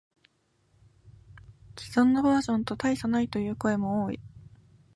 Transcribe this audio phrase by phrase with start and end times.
[1.75, 4.19] 既存のバージョンと大差ないという声も多い